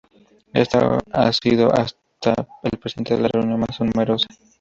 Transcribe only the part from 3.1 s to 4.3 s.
la reunión más numerosa.